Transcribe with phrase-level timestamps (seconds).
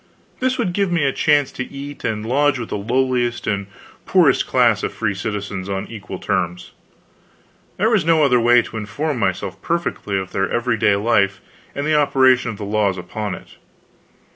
[0.39, 3.67] This would give me a chance to eat and lodge with the lowliest and
[4.07, 6.71] poorest class of free citizens on equal terms.
[7.77, 11.39] There was no other way to inform myself perfectly of their everyday life
[11.75, 13.57] and the operation of the laws upon it.